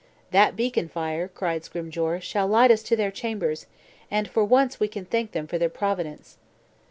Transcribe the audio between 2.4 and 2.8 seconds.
light